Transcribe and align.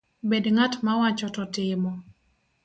Bed 0.29 0.45
ng’at 0.55 0.73
mawacho 0.85 1.27
to 1.35 1.43
timo 1.53 1.91